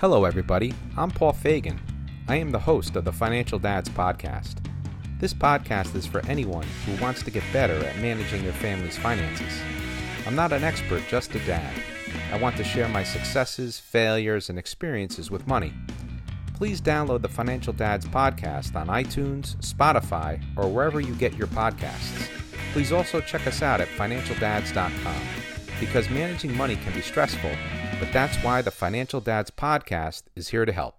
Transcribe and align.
Hello, 0.00 0.24
everybody. 0.24 0.72
I'm 0.96 1.10
Paul 1.10 1.34
Fagan. 1.34 1.78
I 2.26 2.36
am 2.36 2.52
the 2.52 2.58
host 2.58 2.96
of 2.96 3.04
the 3.04 3.12
Financial 3.12 3.58
Dads 3.58 3.90
Podcast. 3.90 4.54
This 5.18 5.34
podcast 5.34 5.94
is 5.94 6.06
for 6.06 6.24
anyone 6.24 6.66
who 6.86 7.02
wants 7.02 7.22
to 7.22 7.30
get 7.30 7.42
better 7.52 7.74
at 7.74 7.98
managing 7.98 8.42
their 8.42 8.54
family's 8.54 8.96
finances. 8.96 9.60
I'm 10.26 10.34
not 10.34 10.54
an 10.54 10.64
expert, 10.64 11.02
just 11.10 11.34
a 11.34 11.38
dad. 11.40 11.74
I 12.32 12.38
want 12.38 12.56
to 12.56 12.64
share 12.64 12.88
my 12.88 13.04
successes, 13.04 13.78
failures, 13.78 14.48
and 14.48 14.58
experiences 14.58 15.30
with 15.30 15.46
money. 15.46 15.74
Please 16.54 16.80
download 16.80 17.20
the 17.20 17.28
Financial 17.28 17.74
Dads 17.74 18.06
Podcast 18.06 18.76
on 18.76 18.86
iTunes, 18.86 19.56
Spotify, 19.56 20.42
or 20.56 20.66
wherever 20.66 21.02
you 21.02 21.14
get 21.16 21.36
your 21.36 21.48
podcasts. 21.48 22.26
Please 22.72 22.90
also 22.90 23.20
check 23.20 23.46
us 23.46 23.60
out 23.60 23.82
at 23.82 23.88
financialdads.com 23.88 25.22
because 25.78 26.08
managing 26.08 26.56
money 26.56 26.76
can 26.76 26.94
be 26.94 27.02
stressful, 27.02 27.50
but 28.00 28.10
that's 28.14 28.36
why 28.38 28.62
the 28.62 28.70
Financial 28.70 29.20
Dads 29.20 29.50
Podcast 29.50 30.22
is 30.34 30.48
here 30.48 30.64
to 30.64 30.72
help. 30.72 30.96